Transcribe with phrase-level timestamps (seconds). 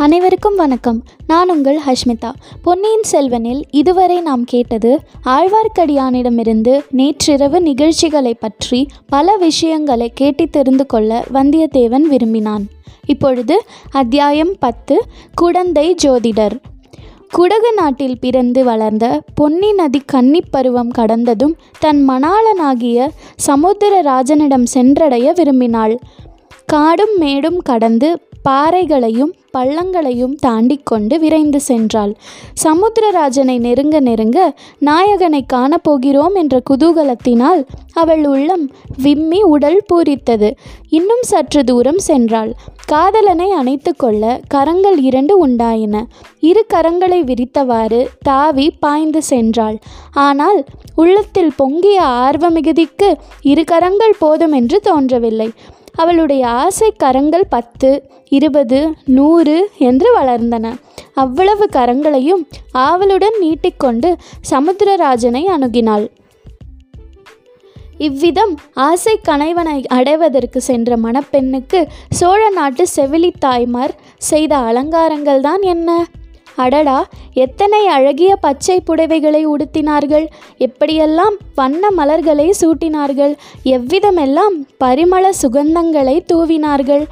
[0.00, 1.02] அனைவருக்கும் வணக்கம்.
[1.26, 2.32] நான் உங்கள் ஹஷ்மிதா.
[2.62, 12.00] பொன்னியின் செல்வனில் இதுவரை நாம் கேட்டது ஆழ்வார்க்கடியானிடமிருந்து நேற்றிரவு நிகழ்ச்சிகளை பற்றி பல விஷயங்களை கேட்டு தெரிந்து கொள்ள வந்தியத்தேவன்
[12.00, 12.66] விரும்பினான்.
[13.06, 15.02] இப்பொழுது அத்தியாயம் பத்து
[15.34, 16.60] குடந்தை ஜோதிடர்.
[17.38, 23.08] குடகு நாட்டில் பிறந்து வளர்ந்த பொன்னி நதி கன்னிப் பருவம் கடந்ததும் தன் மணாளனாகிய
[23.46, 25.96] சமுத்திரராஜனிடம் சென்றடைய விரும்பினாள்.
[26.72, 28.08] காடும் மேடும் கடந்து
[28.46, 32.12] பாறைகளையும் பள்ளங்களையும் தாண்டி கொண்டு விரைந்து சென்றாள்.
[32.64, 34.38] சமுத்திரராஜனை நெருங்க நெருங்க
[34.88, 38.64] நாயகனை காணப்போகிறோம் என்ற குதூகலத்தினால் அவள் உள்ளம்
[39.04, 40.50] விம்மி உடல் பூரித்தது.
[40.98, 42.52] இன்னும் சற்று தூரம் சென்றாள்.
[42.92, 46.04] காதலனை அணைத்து கொள்ள கரங்கள் இரண்டு உண்டாயின.
[46.50, 49.76] இரு கரங்களை விரித்தவாறு தாவி பாய்ந்து சென்றாள்.
[50.28, 50.62] ஆனால்
[51.02, 53.10] உள்ளத்தில் பொங்கிய ஆர்வமிகுதிக்கு
[53.52, 55.50] இரு கரங்கள் போதும் என்று தோன்றவில்லை.
[56.02, 57.90] அவளுடைய ஆசை கரங்கள் பத்து
[58.38, 58.80] இருபது
[59.16, 59.56] நூறு
[59.88, 60.66] என்று வளர்ந்தன.
[61.14, 62.42] அவ்வளவு கரங்களையும்
[62.86, 64.10] ஆவலுடன் நீட்டிக்கொண்டு
[64.50, 66.06] சமுத்திரராஜனை அணுகினாள்.
[68.06, 68.52] இவ்விதம்
[68.84, 71.80] ஆசை கணைவனை அடைவதற்கு சென்ற மணப்பெண்ணுக்கு
[72.18, 73.94] சோழ நாட்டு செவிலி தாய்மார்
[74.30, 75.98] செய்த அலங்காரங்கள் தான் என்ன?
[76.62, 76.98] அடடா
[77.44, 80.26] எத்தனை அழகிய பச்சை புடவைகளை உடுத்தினார்கள்.
[80.66, 83.34] எப்படியெல்லாம் வண்ண மலர்களை சூட்டினார்கள்.
[83.74, 87.04] எவ்விதமெல்லாம் பரிமள சுகந்தங்களை தூவினார்கள்.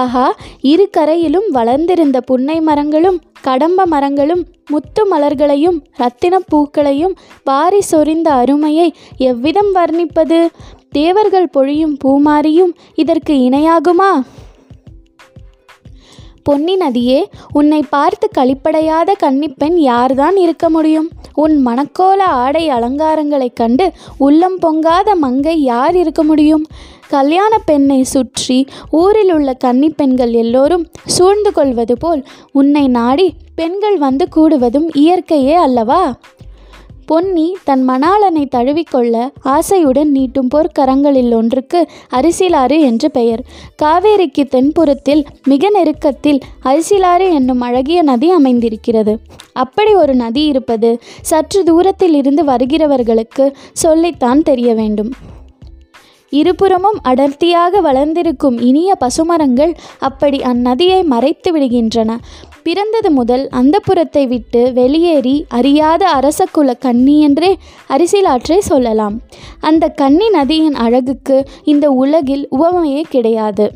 [0.00, 0.26] ஆஹா
[0.72, 4.42] இரு கரையிலும் வளர்ந்திருந்த புன்னை மரங்களும் கடம்ப மரங்களும்
[4.72, 7.14] முத்து மலர்களையும் இரத்தின பூக்களையும்
[7.48, 8.86] பாரி சொரிந்த அருமையை
[9.30, 10.38] எவ்விதம் வர்ணிப்பது?
[10.98, 14.10] தேவர்கள் பொழியும் பூமாரியும் இதற்கு இணையாகுமா?
[16.42, 21.10] பொன்னி நதியே உன்னை பார்த்து களிப்படையாத கன்னிப்பெண் யார்தான் இருக்க முடியும்?
[21.34, 26.64] உன் மணக்கோல ஆடை அலங்காரங்களைக் கண்டு உள்ளம் பொங்காத மங்கை யார் இருக்க முடியும்?
[27.08, 34.88] கல்யாண பெண்ணை சுற்றி ஊரில் உள்ள கன்னிப்பெண்கள் எல்லோரும் சூழ்ந்து கொள்வது போல் உன்னை நாடி பெண்கள் வந்து கூடுவதும்
[34.94, 36.02] இயற்கையே அல்லவா?
[37.12, 43.42] பொன்னி தன் மணாளனை தழுவிக்கொள்ள ஆசையுடன் நீட்டும் பொற்கரங்களில் ஒன்றுக்கு அரிசிலாறு என்று பெயர்.
[43.82, 49.18] காவேரிக்கு தென்புறத்தில் மிக நெருக்கத்தில் அரிசிலாறு என்னும் அழகிய நதி அமைந்திருக்கிறது.
[49.52, 55.12] அப்படி ஒரு நதி இருப்பது சற்று தூரத்தில் இருந்து வருகிறவர்களுக்கு சொல்லித்தான் தெரிய வேண்டும்.
[56.28, 62.16] இருபுறமும் அடர்த்தியாக வளர்ந்திருக்கும் இனிய பசுமரங்கள் அப்படி அந்நதியை மறைத்து விடுகின்றன.
[62.62, 67.50] பிறந்தது முதல் அந்த புறத்தை விட்டு வெளியேறி அறியாத அரச குல கன்னி என்றே
[67.88, 69.16] அரிசிலாற்றை சொல்லலாம்.
[69.60, 73.66] அந்த கன்னி நதியின் அழகுக்கு இந்த உலகில் உவமையே கிடையாது.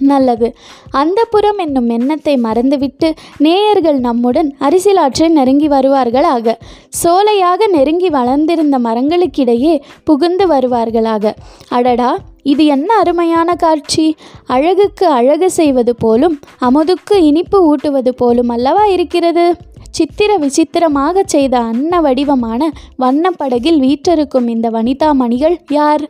[0.00, 0.48] நல்லது.
[0.90, 3.08] அந்த புறம் என்னும் எண்ணத்தை மறந்துவிட்டு
[3.38, 6.54] நேயர்கள் நம்முடன் அரிசிலாற்றை நெருங்கி வருவார்களாக.
[7.02, 9.74] சோலையாக நெருங்கி வளர்ந்திருந்த மரங்களுக்கிடையே
[10.04, 11.34] புகுந்து வருவார்களாக.
[11.68, 12.10] அடடா!
[12.44, 14.06] இது என்ன அருமையான காட்சி?
[14.46, 19.46] அழகுக்கு அழகு செய்வது போலும் அமுதுக்கு இனிப்பு ஊட்டுவது போலும் அல்லவா இருக்கிறது?
[19.90, 26.04] சித்திர விசித்திரமாக செய்த அன்ன வடிவமான வண்ணப்படகில் வீற்றிருக்கும் இந்த வனிதா மணிகள் யார்?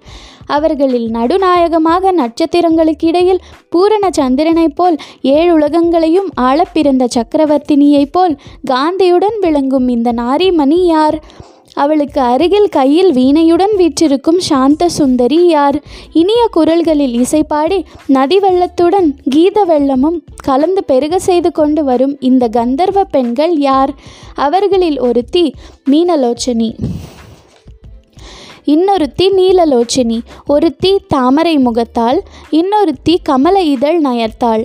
[0.47, 4.97] அவர்களில் நடுநாயகமாக நட்சத்திரங்களுக்கு இடையில் பூரண சந்திரனைப் போல்
[5.35, 8.35] ஏழு உலகங்களையும் ஆளப்பிறந்த சக்கரவர்த்தினியைப் போல்
[8.65, 11.19] காந்தியுடன் விளங்கும் இந்த நாரிமணி யார்?
[11.75, 15.83] அவளுக்கு அருகில் கையில் வீணையுடன் வீற்றிருக்கும் சாந்த சுந்தரி யார்?
[16.13, 23.57] இனிய குரல்களில் இசைப்பாடி நதி வெள்ளத்துடன் கீத வெள்ளமும் கலந்து பெருக செய்து கொண்டு வரும் இந்த கந்தர்வ பெண்கள்
[23.57, 23.95] யார்?
[24.35, 25.55] அவர்களில் ஒருத்தி
[25.91, 26.75] மீனலோச்சனி.
[28.67, 30.21] இன்னொருத்தி நீலலோச்சினி.
[30.47, 32.19] ஒருத்தி தாமரை முகத்தாள்
[32.51, 34.65] இன்னொருத்தி கமல இதழ் நயர்த்தாள்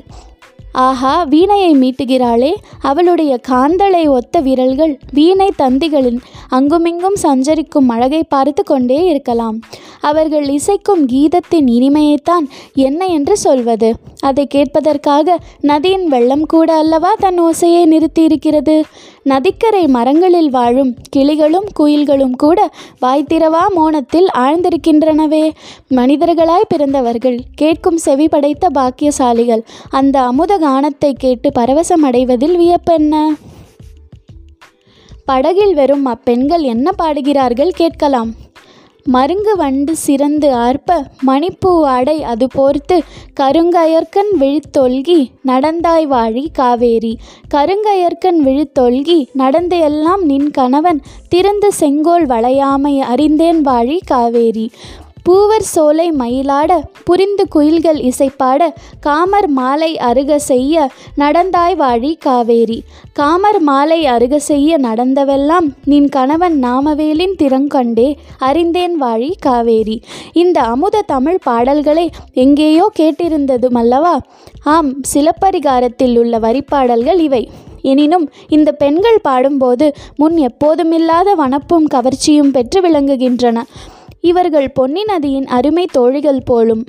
[0.72, 6.20] ஆஹா வீணையை மீட்டுகிறாளே அவளுடைய காந்தளை ஒத்த விரல்கள் வீணை தந்திகளின்
[6.50, 9.62] அங்குமிங்கும் சஞ்சரிக்கும் அழகை பார்த்து கொண்டே இருக்கலாம்.
[10.02, 13.96] அவர்கள் இசைக்கும் கீதத்தின் இனிமையைத்தான் என்ன என்று சொல்வது?
[14.20, 18.84] அதை கேட்பதற்காக நதியின் வெள்ளம் கூட அல்லவா தன் ஓசையை நிறுத்தியிருக்கிறது?
[19.24, 22.70] நதிக்கரை மரங்களில் வாழும் கிளிகளும் குயில்களும் கூட
[23.02, 25.52] வாய்த்திரவா மோனத்தில் ஆழ்ந்திருக்கின்றனவே.
[25.90, 33.28] மனிதர்களாய் பிறந்தவர்கள் கேட்கும் செவி படைத்த பாக்கியசாலிகள் அந்த அமுத கானத்தை கேட்டு பரவசமடைவதில் வியப்பென்ன
[35.26, 38.30] படகில் வெறும் அப்பெண்கள் என்ன பாடுகிறார்கள் கேட்கலாம்.
[39.14, 40.98] மருங்கு வண்டு சிறந்து ஆர்ப்ப
[41.28, 42.98] மணிப்பூ அடை அது போர்த்து
[43.40, 47.14] கருங்கயற்கண் விழித்தொல்கி நடந்தாய் வாழி காவேரி.
[47.54, 54.68] கருங்கயற்கண் விழித்தொல்கி நடந்த எல்லாம் நின் கணவன் திறந்து செங்கோல் வளையாமை அறிந்தேன் வாழி காவேரி.
[55.24, 56.72] பூவர் சோலை மயிலாட
[57.04, 58.62] புரிந்து குயில்கள் இசைப்பாட
[59.00, 62.78] காமர் மாலை அருக செய்ய நடந்தாய் வாழி காவேரி.
[63.14, 69.98] காமர் மாலை அருக செய்ய நடந்தவெல்லாம் நின் கணவன் நாமவேலின் திறங்கண்டே அறிந்தேன் வாழி காவேரி.
[70.34, 74.16] இந்த அமுத தமிழ் பாடல்களை எங்கேயோ கேட்டிருந்ததும் அல்லவா
[74.76, 77.44] ஆம் சிலப்பரிகாரத்தில் உள்ள வரிப்பாடல்கள் இவை.
[77.82, 79.86] எனினும் இந்த பெண்கள் பாடும்போது
[80.16, 83.60] முன் எப்போதுமில்லாத வனப்பும் கவர்ச்சியும் பெற்று விளங்குகின்றன.
[84.22, 86.84] இவர்கள் பொன்னி நதியின் அருமை தோழிகள் போலும்.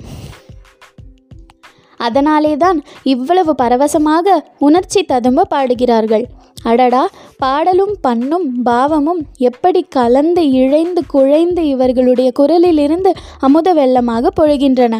[1.97, 6.25] அதனாலேதான் இவ்வளவு பரவசமாக உணர்ச்சி ததும்ப பாடுகிறார்கள்.
[6.63, 14.99] அடடா பாடலும் பண்ணும் பாவமும் எப்படி கலந்து இழைந்து குழைந்து இவர்களுடைய குரலிலிருந்து அமுத வெள்ளமாக பொழிகின்றன.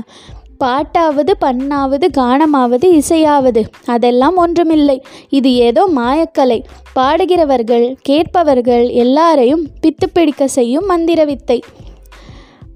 [0.64, 4.98] பாட்டாவது பண்ணாவது கானமாவது இசையாவது அதெல்லாம் ஒன்றுமில்லை.
[5.30, 6.60] இது ஏதோ மாயக்கலை.
[6.96, 11.64] பாடுகிறவர்கள் கேட்பவர்கள் எல்லாரையும் பித்து பிடிக்க செய்யும் மந்திர வித்தை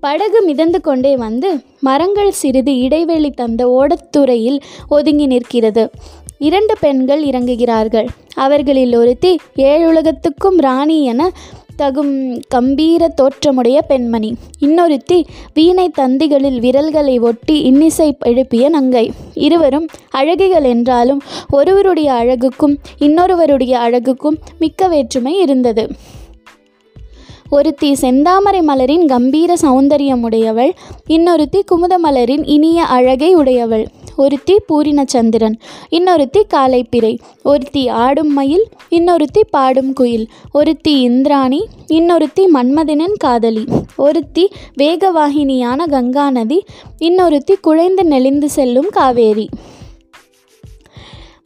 [0.05, 1.49] படகு மிதந்து கொண்டே வந்து
[1.79, 4.59] மரங்கள் சிறிது இடைவெளி தந்த ஓடத்துறையில்
[4.89, 5.89] ஒதுங்கி நிற்கிறது.
[6.37, 8.07] இரண்டு பெண்கள் இறங்குகிறார்கள்.
[8.35, 11.31] அவர்களில் ஒருத்தி ஏழுலகத்துக்கும் ராணி என
[11.77, 14.35] தகும் கம்பீர தோற்றமுடைய பெண்மணி.
[14.61, 15.23] இன்னொருத்தி
[15.53, 19.11] வீணை தந்திகளில் விரல்களை ஒட்டி இன்னிசை எழுப்பிய நங்கை.
[19.33, 25.87] இருவரும் அழகிகள் என்றாலும் ஒருவருடைய அழகுக்கும் இன்னொருவருடைய அழகுக்கும் மிக்க வேற்றுமை இருந்தது.
[27.55, 30.71] ஒருத்தி செந்தாமரை மலரின் கம்பீர சௌந்தரியமுடையவள்
[31.07, 33.85] இன்னொருத்தி குமுத மலரின் இனிய அழகை உடையவள்
[34.15, 35.55] ஒருத்தி பூரிணச்சந்திரன்
[35.89, 37.11] இன்னொருத்தி காலைப்பிறை
[37.43, 43.65] ஒருத்தி ஆடும் மயில் இன்னொருத்தி பாடும் குயில் ஒருத்தி இந்திராணி இன்னொருத்தி மன்மதனின் காதலி
[43.97, 44.45] ஒருத்தி
[44.77, 46.59] வேகவாகினியான கங்கா நதி
[46.99, 49.47] இன்னொருத்தி குழைந்து நெளிந்து செல்லும் காவேரி.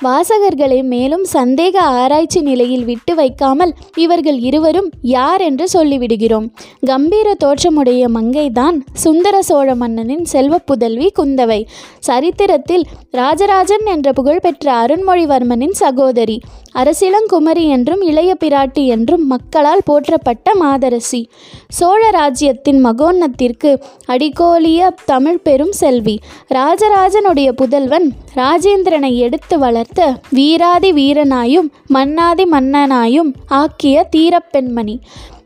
[0.03, 6.47] வாசகர்களை மேலும் சந்தேக ஆராய்ச்சி நிலையில் விட்டு வைக்காமல் இவர்கள் இருவரும் யார் என்று சொல்லிவிடுகிறோம்.
[6.85, 11.59] கம்பீர தோற்றமுடைய மங்கைதான் சுந்தர சோழ மன்னனின் செல்வ புதல்வி குந்தவை.
[11.99, 16.39] சரித்திரத்தில் ராஜராஜன் என்ற புகழ்பெற்ற அருண்மொழிவர்மனின் சகோதரி
[16.75, 21.21] அரசிலங்குமரி என்றும் இளைய பிராட்டி என்றும் மக்களால் போற்றப்பட்ட மாதரசி.
[21.67, 23.71] சோழ ராஜ்யத்தின் மகோன்னத்திற்கு
[24.07, 26.15] அடிகோலிய தமிழ் பெரும் செல்வி
[26.49, 34.99] ராஜராஜனுடைய புதல்வன் ராஜேந்திரனை எடுத்து வளர்த்த வீராதி வீரனாயும் மன்னாதி மன்னனாயும் ஆக்கிய தீரப்பெண்மணி.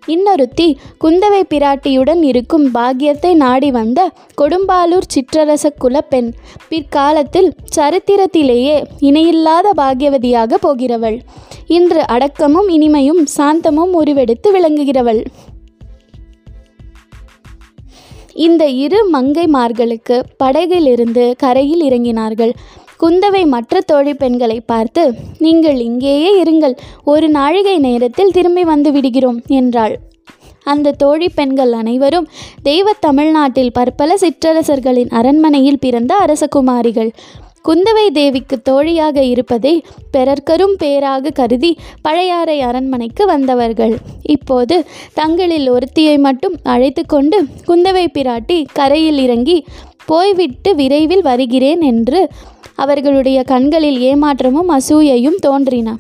[0.08, 4.10] இன்னொருத்தி குந்தவை பிராட்டியுடன் இருக்கும் பாக்கியத்தை நாடி வந்த
[4.42, 6.30] கொடும்பாலூர் சிற்றரச குலப்பெண்.
[6.70, 11.20] பிற்காலத்தில் சரித்திரத்திலேயே இணையில்லாத பாக்கியவதியாக போகிறவள்.
[11.68, 15.26] இன்று அடக்கமும் இனிமையும் சாந்தமும் உருவெடுத்து விளங்குகிறவள்.
[18.34, 22.54] இந்த இரு மங்கைமார்களுக்கு படகிலிருந்து கரையில் இறங்கினார்கள்.
[23.00, 29.96] குந்தவை மற்ற தோழி பெண்களை பார்த்து நீங்கள் இங்கேயே இருங்கள் ஒரு நாழிகை நேரத்தில் திரும்பி வந்து விடுகிறோம் என்றாள்.
[30.64, 32.28] அந்த தோழி பெண்கள் அனைவரும்
[32.64, 37.12] தெய்வ தமிழ்நாட்டில் பற்பல சிற்றரசர்களின் அரண்மனையில் பிறந்த அரசகுமாரிகள்.
[37.68, 39.83] குந்தவை தேவிக்கு தோழியாக இருப்பதை
[40.13, 43.98] பிறர்க்கரும் பேராக கருதி பழையாறை அரண்மனைக்கு வந்தவர்கள்.
[44.21, 49.65] இப்போது தங்களில் ஒருத்தியை மட்டும் அழைத்து கொண்டு குந்தவை பிராட்டி கரையில் இறங்கி
[50.06, 52.27] போய்விட்டு விரைவில் வருகிறேன் என்று
[52.75, 55.95] அவர்களுடைய கண்களில் ஏமாற்றமும் அசூயையும் தோன்றின.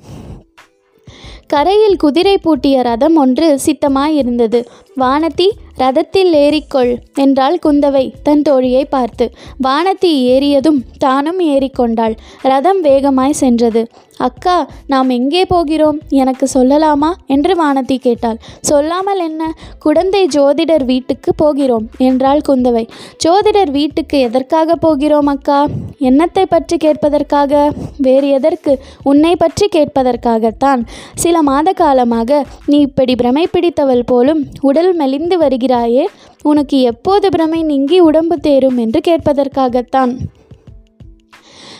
[1.47, 4.65] கரையில் குதிரை பூட்டிய ரதம் ஒன்று சித்தமாயிருந்தது.
[4.99, 5.47] வானதி
[5.77, 8.13] ரதத்தில் ஏறிக்கொள் என்றாள் குந்தவை.
[8.23, 9.31] தன் தோழியை பார்த்து
[9.63, 12.15] வானத்தி ஏறியதும் தானும் ஏறிக்கொண்டாள்.
[12.41, 13.83] ரதம் வேகமாய் சென்றது.
[14.17, 15.99] அக்கா நாம் எங்கே போகிறோம்?
[16.09, 17.09] எனக்கு சொல்லலாமா?
[17.27, 18.37] என்று வானதி கேட்டாள்.
[18.61, 19.51] சொல்லாமல் என்ன?
[19.79, 22.89] குடந்தை ஜோதிடர் வீட்டுக்கு போகிறோம் என்றாள் குந்தவை.
[23.25, 25.65] ஜோதிடர் வீட்டுக்கு எதற்காக போகிறோம் அக்கா?
[25.99, 27.71] என்னத்தை பற்றி கேட்பதற்காக?
[27.97, 28.79] வேறு எதற்கு?
[29.03, 30.83] உன்னை பற்றி கேட்பதற்காகத்தான்.
[31.15, 36.05] சில மாத காலமாக நீ இப்படி பிரமை பிடித்தவள் போலும் உடல் மெலிந்து வருகிறாயே
[36.41, 40.17] உனக்கு எப்போது பிரமை நீங்கி உடம்பு தேரும் என்று கேட்பதற்காகத்தான்.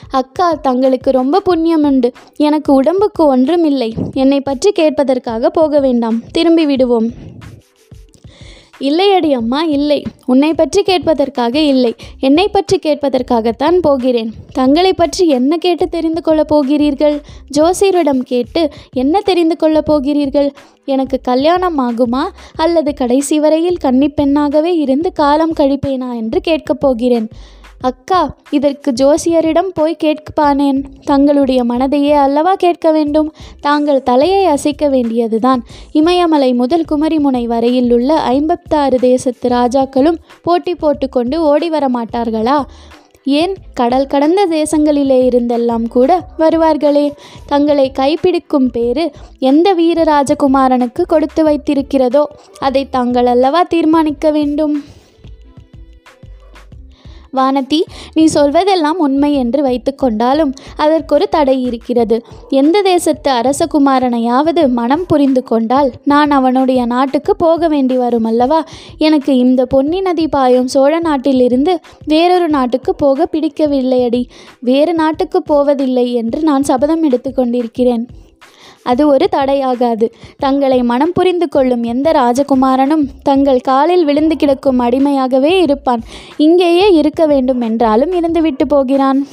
[0.10, 2.12] அக்கா தங்களுக்கு ரொம்ப புண்ணியம் உண்டு.
[2.38, 6.22] எனக்கு உடம்புக்கு ஒன்றுமில்லை என்னை பற்றி கேட்பதற்காக போக வேண்டாம்.
[6.32, 7.12] திரும்பி விடுவோம்.
[8.80, 10.04] இல்லையடி அம்மா இல்லை.
[10.26, 11.96] உன்னை பற்றி கேட்பதற்காக இல்லை.
[12.20, 14.34] என்னை பற்றி கேட்பதற்காகத்தான் போகிறேன்.
[14.52, 17.22] தங்களை பற்றி என்ன கேட்டு தெரிந்து கொள்ளப் போகிறீர்கள்?
[17.58, 20.54] ஜோசியரிடம் கேட்டு என்ன தெரிந்து கொள்ளப் போகிறீர்கள்?
[20.86, 22.24] எனக்கு கல்யாணம் ஆகுமா?
[22.56, 27.30] அல்லது கடைசி வரையில் கன்னிப்பெண்ணாகவே இருந்து காலம் கழிப்பேனா என்று கேட்கப் போகிறேன்.
[27.84, 30.84] அக்கா இதற்கு ஜோசியரிடம் போய் கேட்பானேன்.
[31.06, 33.34] தங்களுடைய மனதையே அல்லவா கேட்க வேண்டும்?
[33.60, 35.64] தாங்கள் தலையை அசைக்க வேண்டியதுதான்.
[35.92, 42.58] இமயமலை முதல் குமரிமுனை வரையில் உள்ள ஐம்பத்தாறு தேசத்து ராஜாக்களும் போட்டி போட்டுக்கொண்டு ஓடி வர மாட்டார்களா?
[43.24, 43.56] ஏன்?
[43.74, 47.12] கடல் கடந்த தேசங்களிலே இருந்தெல்லாம் கூட வருவார்களே.
[47.46, 52.24] தங்களை கைப்பிடிக்கும் பேரு எந்த வீர ராஜகுமாரனுக்கு கொடுத்து வைத்திருக்கிறதோ
[52.60, 54.76] அதை தாங்கள் அல்லவா தீர்மானிக்க வேண்டும்?
[57.38, 57.80] வானதி
[58.14, 62.18] நீ சொல்வதெல்லாம் உண்மை என்று வைத்துக்கொண்டாலும் அதற்கொரு தடை இருக்கிறது.
[62.50, 68.60] எந்த தேசத்து அரசகுமாரனையாவது மனம் புரிந்து கொண்டால் நான் அவனுடைய நாட்டுக்கு போக வேண்டி வரும் அல்லவா
[68.98, 71.76] எனக்கு இந்த பொன்னி நதி பாயும் சோழ நாட்டிலிருந்து
[72.06, 74.24] வேறொரு நாட்டுக்கு போக பிடிக்கவில்லையடி.
[74.60, 78.06] வேறு நாட்டுக்கு போவதில்லை என்று நான் சபதம் எடுத்துக்கொண்டிருக்கிறேன்
[78.84, 80.08] அது ஒரு தடையாகாது.
[80.38, 86.04] தங்களை மனம் புரிந்து கொள்ளும் எந்த ராஜகுமாரனும் தங்கள் காலில் விழுந்து கிடக்கும் அடிமையாகவே இருப்பான்.
[86.38, 89.28] இங்கேயே இருக்க வேண்டும் என்றாலும் இருந்துவிட்டு போகிறான்.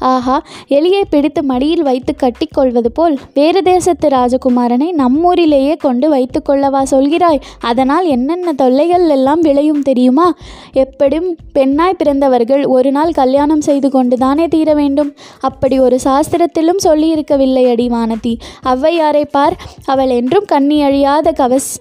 [0.00, 7.40] ஆஹா எலியை பிடித்து மடியில் வைத்து கட்டிக்கொள்வது போல் வேறு தேசத்து ராஜகுமாரனை நம்மூரிலேயே கொண்டு வைத்து கொள்ளவா சொல்கிறாய்?
[7.60, 10.34] அதனால் என்னென்ன தொல்லைகள் எல்லாம் விளையும் தெரியுமா?
[10.72, 15.14] எப்படியும் பெண்ணாய் பிறந்தவர்கள் ஒரு நாள் கல்யாணம் செய்து கொண்டு தானே தீர வேண்டும்?
[15.40, 18.36] அப்படி ஒரு சாஸ்திரத்திலும் சொல்லியிருக்கவில்லை அடி வானதி.
[18.64, 21.72] ஔவையாரை பார் அவள் என்றும் கண்ணி அழியாத கவஸ்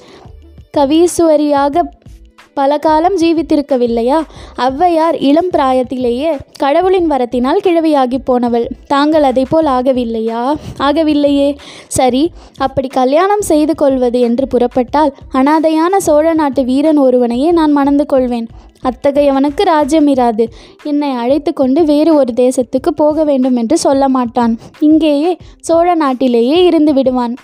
[0.78, 1.84] கவீசுவரியாக
[2.60, 4.20] பல காலம் ஜீவித்திருக்கவில்லையா?
[4.66, 6.30] ஔவையார் இளம் பிராயத்திலேயே
[6.64, 8.66] கடவுளின் வரத்தினால் கிழவியாகி போனவள்.
[8.94, 10.42] தாங்கள் அதைப்போல் ஆகவில்லையா?
[10.88, 11.50] ஆகவில்லையே.
[11.98, 12.24] சரி
[12.68, 18.48] அப்படி கல்யாணம் செய்து கொள்வது என்று புறப்பட்டால் அனாதையான சோழ நாட்டு வீரன் ஒருவனையே நான் மணந்து கொள்வேன்.
[18.90, 20.46] அத்தகையவனுக்கு ராஜ்யம் இராது.
[20.92, 24.54] என்னை அழைத்து கொண்டு வேறு ஒரு தேசத்துக்கு போக வேண்டும் என்று சொல்ல மாட்டான்.
[24.80, 25.32] இங்கேயே
[25.70, 27.36] சோழ நாட்டிலேயே இருந்து விடுவான்.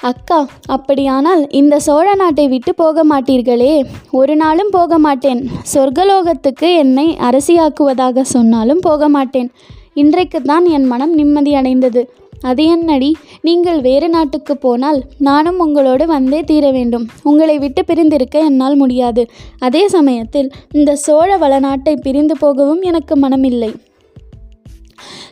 [0.00, 3.84] அக்கா அப்படியானால் இந்த சோழ நாட்டை விட்டு போக மாட்டீர்களே.
[4.10, 5.40] ஒரு நாளும் போக மாட்டேன்.
[5.74, 9.50] சொர்க்கலோகத்துக்கு என்னை அரசியாக்குவதாக சொன்னாலும் போக மாட்டேன்.
[9.94, 12.02] இன்றைக்கு தான் என் மனம் நிம்மதியடைந்தது
[12.40, 13.16] அது என்னடி?
[13.40, 17.08] நீங்கள் வேறு நாட்டுக்கு போனால் நானும் உங்களோடு வந்தே தீர வேண்டும்.
[17.22, 19.28] உங்களை விட்டு பிரிந்திருக்க என்னால் முடியாது.
[19.58, 23.72] அதே சமயத்தில் இந்த சோழ வளநாட்டை பிரிந்து போகவும் எனக்கு மனமில்லை.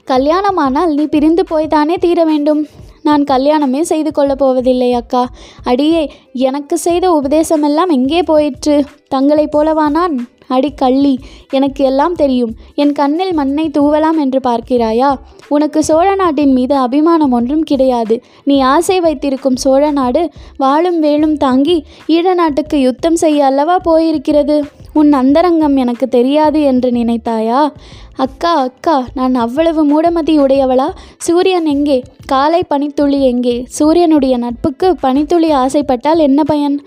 [0.05, 2.67] கல்யாணமானால் நீ பிரிந்து போய்தானே தீர வேண்டும்.
[3.07, 5.23] நான் கல்யாணமே செய்து கொள்ளப் போவதில்லை அக்கா.
[5.65, 8.77] அடியே எனக்கு செய்த உபதேசமெல்லாம் எங்கே போயிற்று?
[9.09, 10.17] தங்களைப் போலவா நான்?
[10.49, 11.19] அடி கள்ளி
[11.51, 12.53] எனக்கு எல்லாம் தெரியும்.
[12.75, 15.11] என் கண்ணில் மண்ணை தூவலாம் என்று பார்க்கிறாயா?
[15.49, 18.23] உனக்கு சோழ நாட்டின் மீது அபிமானம் ஒன்றும் கிடையாது.
[18.45, 24.63] நீ ஆசை வைத்திருக்கும் சோழ நாடு வாழும் வேலும் தாங்கி ஈழ நாட்டுக்கு யுத்தம் செய்ய அல்லவா போயிருக்கிறது?
[24.93, 27.73] உன் அந்தரங்கம் எனக்கு தெரியாது என்று நினைத்தாயா?
[28.17, 30.87] அக்கா அக்கா நான் அவ்வளவு மூடமதி உடையவளா?
[31.17, 32.03] சூரியன் எங்கே?
[32.27, 33.65] காலை பனித்துளி எங்கே?
[33.79, 36.81] சூரியனுடைய நட்புக்கு பனித்துளி ஆசைப்பட்டால் என்ன பயன்?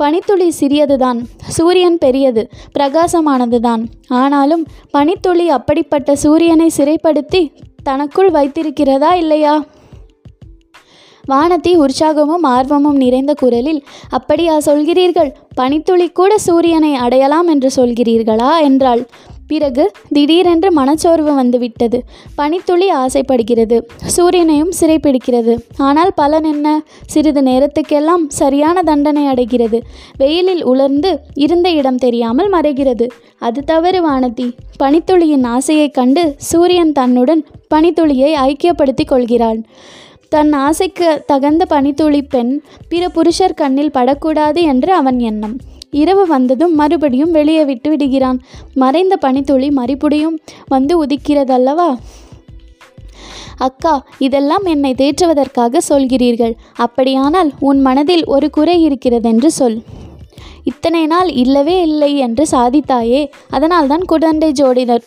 [0.00, 1.18] பனித்துளி சிறியதுதான்.
[1.48, 3.82] சூரியன் பெரியது பிரகாசமானதுதான்.
[4.08, 7.42] ஆனாலும் பனித்துளி அப்படிப்பட்ட சூரியனை சிறைப்படுத்தி
[7.82, 9.64] தனக்குள் வைத்திருக்கிறதா இல்லையா?
[11.28, 15.32] வானதி உற்சாகமும் ஆர்வமும் நிறைந்த குரலில் அப்படியா சொல்கிறீர்கள்?
[15.54, 18.60] பனித்துளி கூட சூரியனை அடையலாம் என்று சொல்கிறீர்களா?
[18.62, 19.06] என்றாள்.
[19.50, 21.98] பிறகு திடீரென்று மனச்சோர்வு வந்துவிட்டது.
[22.34, 23.76] பனித்துளி ஆசைப்படுகிறது.
[24.16, 25.54] சூரியனையும் சிறைப்பிடிக்கிறது.
[25.76, 26.82] ஆனால் பலன் என்ன?
[27.06, 29.82] சிறிது நேரத்துக்கெல்லாம் சரியான தண்டனை அடைகிறது.
[30.18, 33.06] வெயிலில் உலர்ந்து இருந்த இடம் தெரியாமல் மறைகிறது.
[33.38, 34.46] அது தவறு வானதி.
[34.82, 39.60] பனித்துளியின் ஆசையைக் கண்டு சூரியன் தன்னுடன் பனித்துளியை ஐக்கியப்படுத்திக் கொள்கிறாள்.
[40.28, 45.56] தன் ஆசைக்கு தகுந்த பனித்துளி பெண் பிற புருஷர் கண்ணில் படக்கூடாது என்று அவன் எண்ணம்.
[45.90, 48.40] இரவு வந்ததும் மறுபடியும் வெளியே விட்டு விடுகிறான்.
[48.74, 51.96] மறைந்த பனித்துளி மறுபடியும் வந்து உதிக்கிறதல்லவா?
[53.56, 56.54] அக்கா இதெல்லாம் என்னை தேற்றுவதற்காக சொல்கிறீர்கள்.
[56.76, 59.82] அப்படியானால் உன் மனதில் ஒரு குறை இருக்கிறதென்று சொல்.
[60.64, 65.04] இத்தனை நாள் இல்லவே இல்லை என்று சாதித்தாயே அதனால்தான் குடந்தை ஜோடினர்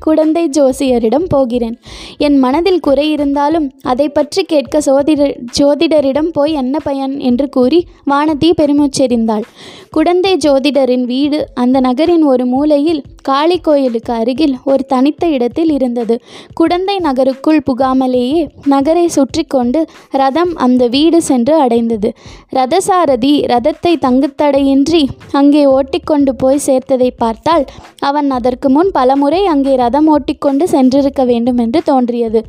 [0.00, 1.78] குடந்தை ஜோசியரிடம் போகிறேன்.
[2.18, 7.18] என் மனதில் குறை இருந்தாலும் அதை பற்றி கேட்க சோதிடர் ஜோதிடரிடம் போய் என்ன பயன்?
[7.18, 9.42] என்று கூறி வானதி பெருமூச்செறிந்தாள்.
[9.90, 16.14] குடந்தை ஜோதிடரின் வீடு அந்த நகரின் ஒரு மூலையில் காளி கோயிலுக்கு அருகில் ஒரு தனித்த இடத்தில் இருந்தது.
[16.54, 18.42] குடந்தை நகருக்குள் புகாமலேயே
[18.72, 19.80] நகரை சுற்றி கொண்டு
[20.22, 22.10] ரதம் அந்த வீடு சென்று அடைந்தது.
[22.58, 25.02] ரதசாரதி ரதத்தை தங்குத்தடையின்றி
[25.32, 27.66] அங்கே ஓட்டிக்கொண்டு போய் சேர்த்ததை பார்த்தால்
[28.10, 32.42] அவன் அதற்கு முன் பலமுறை அங்கே ரதம் ஓட்டிக்கொண்டு சென்றிருக்க வேண்டும் என்று தோன்றியது.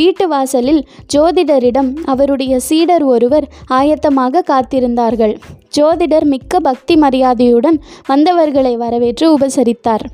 [0.00, 0.82] வீட்டு வாசலில்
[1.14, 3.48] ஜோதிடரிடம் அவருடைய சீடர் ஒருவர்
[3.80, 5.34] ஆயத்தமாக காத்திருந்தார்கள்.
[5.76, 7.78] ஜோதிடர் மிக்க பக்தி மரியாதையுடன்
[8.10, 10.04] வந்தவர்களை வரவேற்று உபசரித்தார்.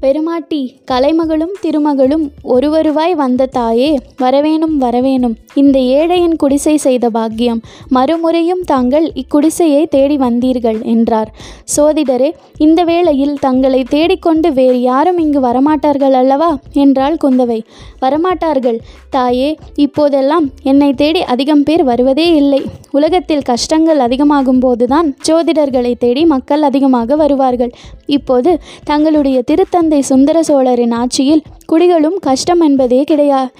[0.00, 5.34] பெருமாட்டி கலைமகளும் திருமகளும் ஒருவருவாய் வந்த தாயே வரவேணும் வரவேணும்.
[5.54, 7.60] இந்த ஏழையின் குடிசை செய்த பாக்கியம்.
[7.88, 11.34] மறுமுறையும் தாங்கள் இக்குடிசையை தேடி வந்தீர்கள் என்றார்.
[11.76, 16.58] சோதிடரே இந்த வேளையில் தங்களை தேடிக்கொண்டு வேறு யாரும் இங்கு வரமாட்டார்கள் அல்லவா?
[16.72, 17.60] என்றாள் குந்தவை.
[18.00, 18.78] வரமாட்டார்கள்.
[19.10, 22.62] தாயே இப்போதெல்லாம் என்னை தேடி அதிகம் பேர் வருவதே இல்லை.
[22.90, 27.72] உலகத்தில் கஷ்டங்கள் அதிகமாகும் போதுதான் ஜோதிடர்களை தேடி மக்கள் அதிகமாக வருவார்கள்.
[28.06, 33.50] இப்போது தங்களுடைய திருத்தந்தை சுந்தர சோழரின் ஆட்சியில் குடிகளும் கஷ்டம் என்பதே கிடையா.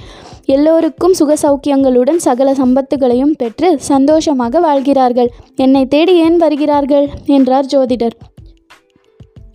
[0.44, 5.30] எல்லோருக்கும் சுக சௌக்கியங்களுடன் சகல சம்பத்துகளையும் பெற்று சந்தோஷமாக வாழ்கிறார்கள்.
[5.56, 7.08] என்னை தேடி ஏன் வருகிறார்கள்?
[7.26, 8.16] என்றார் ஜோதிடர்.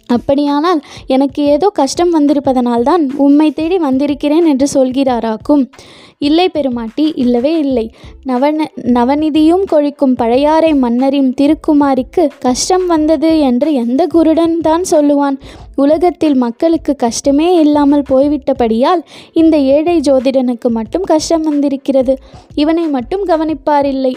[0.07, 5.69] அப்படியானால் எனக்கு ஏதோ கஷ்டம் வந்திருப்பதனால்தான் உம்மை தேடி வந்திருக்கிறேன் என்று சொல்கிறாராக்கும்.
[6.17, 7.91] இல்லை பெருமாட்டி இல்லவே இல்லை.
[8.25, 15.37] நவன நவநிதியும் கொழிக்கும் பழையாறை மன்னரின் திருக்குமாரிக்கு கஷ்டம் வந்தது என்று எந்த குருடன் தான் சொல்லுவான்?
[15.75, 19.01] உலகத்தில் மக்களுக்கு கஷ்டமே இல்லாமல் போய்விட்டபடியால்
[19.33, 22.17] இந்த ஏழை ஜோதிடனுக்கு மட்டும் கஷ்டம் வந்திருக்கிறது.
[22.55, 24.15] இவனை மட்டும் கவனிப்பாரில்லை.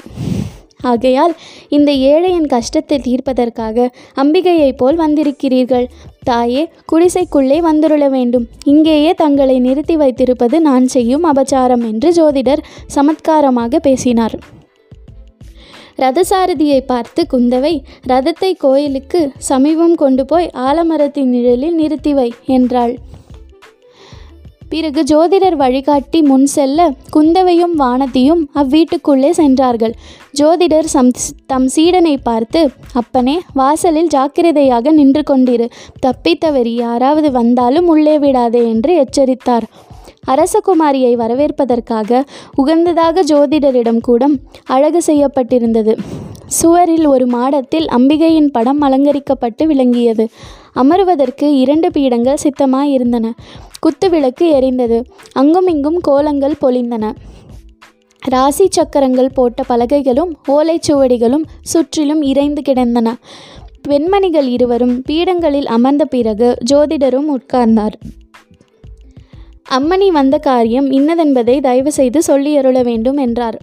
[0.80, 1.34] ஆகையால்
[1.68, 5.87] இந்த ஏழையின் கஷ்டத்தை தீர்ப்பதற்காக அம்பிகையைப் போல் வந்திருக்கிறீர்கள்.
[6.25, 8.49] தாயே குடிசைக்குள்ளே வந்துருள வேண்டும்.
[8.64, 14.53] இங்கேயே தங்களை நிறுத்தி வைத்திருப்பது நான் செய்யும் அபச்சாரம் என்று ஜோதிடர் சமத்காரமாக பேசினார்.
[15.96, 17.74] ரதசாரதியை பார்த்து குந்தவை
[18.08, 22.94] ரதத்தை கோயிலுக்கு சமீபம் கொண்டு போய் ஆலமரத்தின் நிழலில் நிறுத்தி வை என்றாள்.
[24.68, 29.94] பிறகு ஜோதிடர் வழிகாட்டி முன் செல்ல குந்தவையும் வானதியும் அவ்வீட்டுக்குள்ளே சென்றார்கள்.
[30.38, 31.10] ஜோதிடர் சம்
[31.46, 35.68] தம் சீடனை பார்த்து அப்பனே வாசலில் ஜாக்கிரதையாக நின்று கொண்டிரு.
[36.06, 39.68] தப்பித்தவர் யாராவது வந்தாலும் உள்ளே விடாதே என்று எச்சரித்தார்.
[40.26, 42.24] அரசகுமாரியை வரவேற்பதற்காக
[42.56, 45.98] உகந்ததாக ஜோதிடரிடம் கூடம் அழகு செய்யப்பட்டிருந்தது.
[46.46, 50.28] சுவரில் ஒரு மாடத்தில் அம்பிகையின் படம் அலங்கரிக்கப்பட்டு விளங்கியது.
[50.74, 53.30] அமருவதற்கு இரண்டு பீடங்கள் சித்தமாயிருந்தன.
[53.82, 55.04] குத்துவிளக்கு எரிந்தது.
[55.32, 57.12] அங்குமிங்கும் கோலங்கள் பொழிந்தன
[58.22, 63.16] ராசி சக்கரங்கள் போட்ட பலகைகளும் ஓலைச்சுவடிகளும் சுற்றிலும் இறைந்து கிடந்தன.
[63.82, 67.96] பெண்மணிகள் இருவரும் பீடங்களில் அமர்ந்த பிறகு ஜோதிடரும் உட்கார்ந்தார்.
[69.71, 73.56] அம்மணி வந்த காரியம் இன்னதென்பதை தயவு செய்து சொல்லியருள வேண்டும் என்றார்.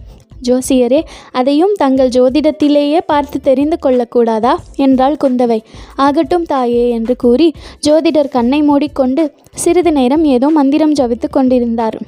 [0.48, 1.00] ஜோசியரே
[1.32, 4.54] அதையும் தங்கள் ஜோதிடத்திலேயே பார்த்து தெரிந்து கொள்ளக்கூடாதா?
[4.76, 5.58] என்றாள் குந்தவை.
[5.96, 7.52] ஆகட்டும் தாயே என்று கூறி
[7.86, 11.98] ஜோதிடர் கண்ணை மூடிக்கொண்டு சிறிது நேரம் ஏதோ மந்திரம் ஜபித்து கொண்டிருந்தார்.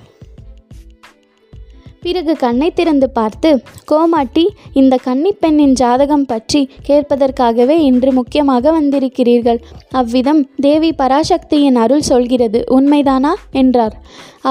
[2.04, 3.50] பிறகு கண்ணை திறந்து பார்த்து
[3.90, 9.61] கோமாட்டி இந்த கன்னிப்பெண்ணின் ஜாதகம் பற்றி கேட்பதற்காகவே இன்று முக்கியமாக வந்திருக்கிறீர்கள்.
[9.90, 13.32] அவ்விதம் தேவி பராசக்தியின் அருள் சொல்கிறது உண்மைதானா?
[13.52, 13.96] என்றார்.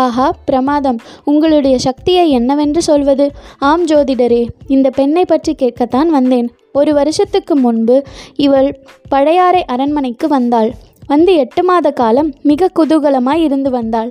[0.03, 1.00] ஆஹா பிரமாதம்.
[1.24, 3.27] உங்களுடைய சக்தியை என்னவென்று சொல்வது?
[3.60, 6.50] ஆம் ஜோதிடரே இந்த பெண்ணை பற்றி கேட்கத்தான் வந்தேன்.
[6.72, 7.95] ஒரு வருஷத்துக்கு முன்பு
[8.38, 8.69] இவள்
[9.10, 10.72] பழையாறை அரண்மனைக்கு வந்தாள்.
[11.13, 14.09] வந்து எட்டு மாத காலம் மிக குதூகலமாய் இருந்து வந்தாள்.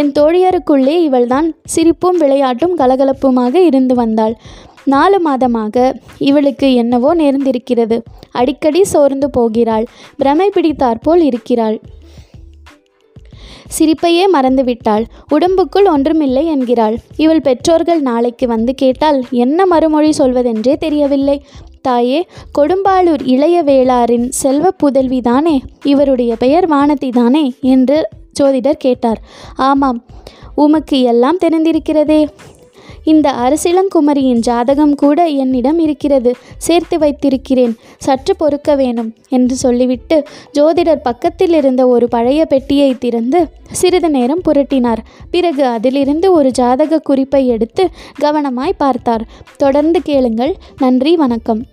[0.00, 4.36] என் தோழியருக்குள்ளே இவள்தான் சிரிப்பும் விளையாட்டும் கலகலப்புமாக இருந்து வந்தாள்.
[4.92, 5.76] நாலு மாதமாக
[6.28, 7.96] இவளுக்கு என்னவோ நேர்ந்திருக்கிறது.
[8.40, 9.86] அடிக்கடி சோர்ந்து போகிறாள்.
[10.16, 11.78] பிரமை பிடித்தாற்போல் இருக்கிறாள்.
[13.76, 15.04] சிரிப்பையே மறந்துவிட்டாள்.
[15.34, 16.96] உடம்புக்குள் ஒன்றுமில்லை என்கிறாள்.
[17.16, 21.36] இவள் பெற்றோர்கள் நாளைக்கு வந்து கேட்டால் என்ன மறுமொழி சொல்வதென்றே தெரியவில்லை.
[21.80, 22.26] தாயே
[22.58, 25.58] கொடும்பாளூர் இளைய வேளாரின் செல்வ புதல்விதானே?
[25.84, 28.08] இவருடைய பெயர் வானதி தானே என்று
[28.40, 29.20] ஜோதிடர் கேட்டார்.
[29.56, 30.04] ஆமாம்
[30.54, 32.28] உமக்கு எல்லாம் தெரிந்திருக்கிறதே.
[33.04, 36.36] இந்த அரசிளங்குமரியின் ஜாதகம் கூட என்னிடம் இருக்கிறது.
[36.58, 37.76] சேர்த்து வைத்திருக்கிறேன்.
[37.98, 44.98] சற்று பொறுக்க வேணும் என்று சொல்லிவிட்டு ஜோதிடர் பக்கத்தில் இருந்த ஒரு பழைய பெட்டியை திறந்து சிறிது நேரம் புரட்டினார்.
[45.30, 47.88] பிறகு அதிலிருந்து ஒரு ஜாதக குறிப்பை எடுத்து
[48.20, 49.28] கவனமாய் பார்த்தார்.
[49.56, 50.56] தொடர்ந்து கேளுங்கள்.
[50.78, 51.64] நன்றி வணக்கம்.